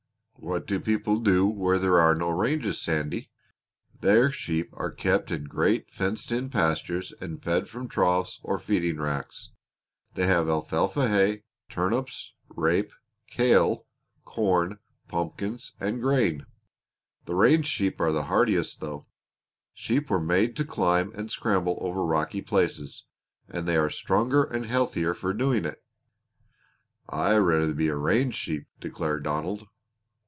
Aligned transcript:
"What 0.43 0.65
do 0.65 0.79
people 0.79 1.19
do 1.19 1.45
where 1.45 1.77
there 1.77 1.99
are 1.99 2.15
no 2.15 2.31
ranges, 2.31 2.81
Sandy?" 2.81 3.29
"Their 4.01 4.31
sheep 4.31 4.71
are 4.73 4.89
kept 4.89 5.29
in 5.29 5.43
great 5.43 5.91
fenced 5.91 6.31
in 6.31 6.49
pastures 6.49 7.13
and 7.21 7.41
fed 7.41 7.67
from 7.67 7.87
troughs 7.87 8.39
or 8.41 8.57
feeding 8.57 8.99
racks. 8.99 9.51
They 10.15 10.25
have 10.25 10.49
alfalfa 10.49 11.07
hay, 11.09 11.43
turnips, 11.69 12.33
rape, 12.49 12.91
kale, 13.27 13.85
corn, 14.25 14.79
pumpkins 15.07 15.73
and 15.79 16.01
grain. 16.01 16.47
The 17.25 17.35
range 17.35 17.67
sheep 17.67 18.01
are 18.01 18.11
the 18.11 18.23
hardiest, 18.25 18.79
though. 18.81 19.05
Sheep 19.75 20.09
were 20.09 20.19
made 20.19 20.55
to 20.55 20.65
climb 20.65 21.13
and 21.13 21.29
scramble 21.29 21.77
over 21.81 22.03
rocky 22.03 22.41
places, 22.41 23.05
and 23.47 23.67
they 23.67 23.77
are 23.77 23.91
stronger 23.91 24.43
and 24.43 24.65
healthier 24.65 25.13
for 25.13 25.33
doing 25.33 25.65
it." 25.65 25.83
"I'd 27.07 27.37
rather 27.37 27.75
be 27.75 27.89
a 27.89 27.95
range 27.95 28.33
sheep!" 28.33 28.65
declared 28.79 29.21
Donald. 29.23 29.67